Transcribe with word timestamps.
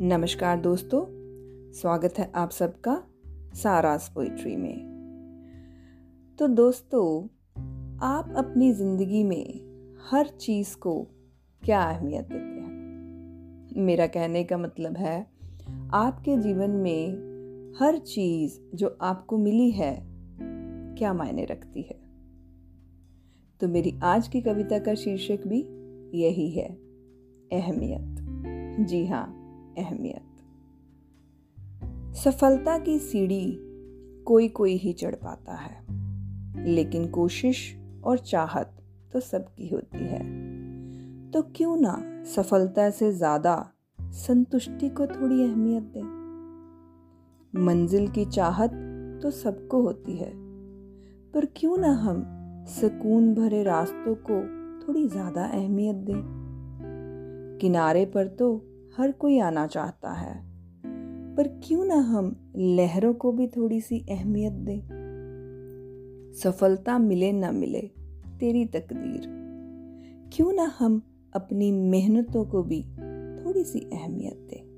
नमस्कार 0.00 0.60
दोस्तों, 0.60 1.04
स्वागत 1.72 2.14
है 2.18 2.32
आप 2.34 2.50
सबका 2.50 3.04
सारास 3.54 4.12
पोइट्री 4.14 4.56
में। 4.56 4.78
तो 6.38 6.48
दोस्तों, 6.48 7.24
आप 8.02 8.34
अपनी 8.36 8.72
ज़िंदगी 8.72 9.24
में 9.24 9.60
हर 10.10 10.26
चीज़ 10.26 10.76
को 10.76 11.06
क्या 11.64 11.82
अहमियत 11.82 12.24
देते 12.24 12.60
हैं? 12.60 13.68
मेरा 13.76 14.06
कहने 14.06 14.44
का 14.44 14.58
मतलब 14.58 14.96
है, 14.96 15.26
आपके 15.94 16.36
जीवन 16.36 16.70
में 16.70 17.08
हर 17.80 17.98
चीज़ 17.98 18.76
जो 18.76 18.98
आपको 19.00 19.38
मिली 19.38 19.70
है, 19.70 20.06
क्या 20.98 21.12
मायने 21.12 21.44
रखती 21.44 21.82
है? 21.82 22.00
तो 23.60 23.68
मेरी 23.68 23.98
आज 24.02 24.28
की 24.28 24.40
कविता 24.40 24.78
का 24.78 24.94
शीर्षक 24.94 25.40
भी 25.46 25.60
यही 26.18 26.50
है, 26.50 26.68
अहमियत। 27.52 28.14
जी 28.86 29.06
हाँ 29.06 29.37
अहमियत। 29.78 30.24
सफलता 32.16 32.78
की 32.78 32.98
सीढ़ी 32.98 33.58
कोई 34.26 34.48
कोई 34.50 34.76
ही 34.76 34.92
चढ़ 34.92 35.14
पाता 35.14 35.54
है, 35.54 36.64
लेकिन 36.66 37.06
कोशिश 37.08 37.74
और 38.04 38.18
चाहत 38.18 38.76
तो 39.12 39.20
सबकी 39.20 39.68
होती 39.68 40.04
है। 40.04 40.22
तो 41.30 41.42
क्यों 41.56 41.76
ना 41.76 41.96
सफलता 42.26 42.88
से 42.90 43.12
ज़्यादा 43.12 43.54
संतुष्टि 43.98 44.88
को 44.88 45.06
थोड़ी 45.06 45.42
अहमियत 45.42 45.82
दें? 45.94 46.02
मंजिल 47.52 48.08
की 48.08 48.24
चाहत 48.24 48.70
तो 49.22 49.30
सबको 49.30 49.82
होती 49.82 50.16
है, 50.16 50.32
पर 51.34 51.46
क्यों 51.56 51.76
ना 51.76 51.92
हम 51.94 52.24
सुकून 52.70 53.34
भरे 53.34 53.62
रास्तों 53.62 54.14
को 54.30 54.40
थोड़ी 54.80 55.06
ज़्यादा 55.08 55.44
अहमियत 55.44 55.96
दें? 55.96 56.22
किनारे 57.60 58.04
पर 58.06 58.26
तो 58.28 58.54
हर 58.98 59.12
कोई 59.12 59.38
आना 59.38 59.66
चाहता 59.66 60.12
है। 60.12 60.44
पर 61.34 61.60
क्यों 61.64 61.84
ना 61.84 61.94
हम 61.94 62.52
लहरों 62.56 63.14
को 63.14 63.32
भी 63.32 63.46
थोड़ी 63.46 63.80
सी 63.80 64.06
अहमियत 64.10 64.52
दें? 64.52 64.80
सफलता 66.34 66.98
मिले 66.98 67.32
ना 67.32 67.52
मिले, 67.52 67.80
तेरी 68.40 68.66
तकदीर। 68.66 69.22
क्यों 70.32 70.52
ना 70.52 70.72
हम 70.78 71.02
अपनी 71.32 71.72
मेहनतों 71.72 72.44
को 72.44 72.62
भी 72.62 72.82
थोड़ी 73.44 73.64
सी 73.64 73.78
अहमियत 73.78 74.36
दें? 74.36 74.68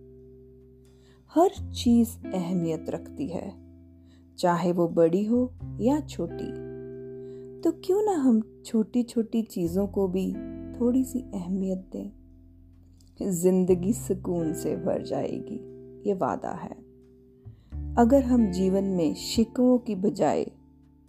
हर 1.34 1.72
चीज़ 1.72 2.26
अहमियत 2.26 2.90
रखती 2.90 3.28
है, 3.28 3.54
चाहे 4.38 4.72
वो 4.72 4.88
बड़ी 4.88 5.24
हो 5.24 5.52
या 5.80 6.00
छोटी। 6.00 6.70
तो 7.60 7.72
क्यों 7.84 8.02
ना 8.02 8.12
हम 8.12 8.62
छोटी 8.64 9.02
छोटी 9.02 9.42
चीज़ों 9.42 9.86
को 9.86 10.08
भी 10.08 10.34
थोड़ी 10.80 11.04
सी 11.04 11.20
अहमियत 11.20 11.78
दें? 11.78 12.19
ज़िंदगी 13.22 13.92
सुकून 13.92 14.52
से 14.54 14.76
भर 14.76 15.02
जाएगी, 15.02 15.56
ये 16.08 16.14
वादा 16.14 16.50
है। 16.50 16.76
अगर 17.98 18.22
हम 18.22 18.50
जीवन 18.52 18.84
में 18.84 19.14
शिकवों 19.14 19.78
की 19.78 19.94
बजाय 19.94 20.50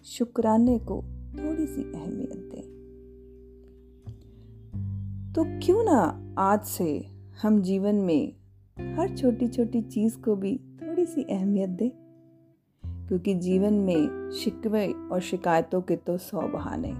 शुक्राने 0.05 0.79
को 0.79 1.01
थोड़ी 1.37 1.65
सी 1.67 1.83
अहमियत 1.83 2.49
दें 2.51 2.69
तो 5.33 5.43
क्यों 5.65 5.83
ना 5.83 6.35
आज 6.37 6.63
से 6.63 7.05
हम 7.41 7.61
जीवन 7.61 7.95
में 7.95 8.33
हर 8.95 9.15
छोटी 9.17 9.47
छोटी 9.47 9.81
चीज़ 9.81 10.17
को 10.17 10.35
भी 10.35 10.57
थोड़ी 10.57 11.05
सी 11.05 11.23
अहमियत 11.23 11.69
दें? 11.69 11.89
क्योंकि 13.07 13.33
जीवन 13.35 13.73
में 13.73 14.31
शिकवे 14.31 14.87
और 14.87 15.21
शिकायतों 15.21 15.81
के 15.81 15.95
तो 15.95 16.17
सौ 16.17 16.41
बहाने। 16.41 16.91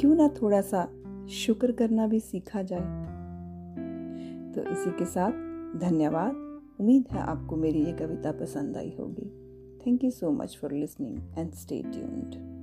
क्यों 0.00 0.14
ना 0.14 0.28
थोड़ा 0.42 0.60
सा 0.60 0.88
शुक्र 1.30 1.72
करना 1.72 2.06
भी 2.06 2.20
सीखा 2.20 2.62
जाए? 2.62 3.15
तो 4.56 4.62
इसी 4.62 4.90
के 4.90 5.04
साथ 5.04 5.32
धन्यवाद। 5.78 6.34
उम्मीद 6.80 7.04
है 7.12 7.20
आपको 7.20 7.56
मेरी 7.56 7.84
ये 7.84 7.92
कविता 7.92 8.32
पसंद 8.32 8.76
आई 8.76 8.96
होगी। 9.00 9.30
Thank 9.86 10.04
you 10.04 10.10
so 10.10 10.30
much 10.30 10.58
for 10.62 10.72
listening 10.72 11.18
and 11.38 11.52
stay 11.52 11.82
tuned 11.82 12.55